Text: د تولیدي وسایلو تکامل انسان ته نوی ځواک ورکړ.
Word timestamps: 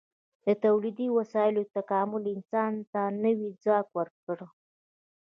د 0.45 0.47
تولیدي 0.63 1.07
وسایلو 1.17 1.63
تکامل 1.75 2.23
انسان 2.35 2.73
ته 2.91 3.01
نوی 3.23 3.49
ځواک 3.63 3.87
ورکړ. 3.97 4.37